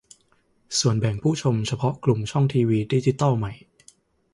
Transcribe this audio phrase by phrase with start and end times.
[0.79, 3.51] ส่วนแบ่งผู้ชมเฉพาะกลุ่มช่องทีวีดิจิตอลใหม่